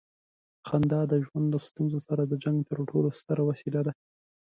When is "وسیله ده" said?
3.49-3.91